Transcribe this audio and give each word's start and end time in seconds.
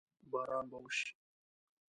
باران 0.31 0.65
به 0.69 0.77
وشي؟ 0.85 1.09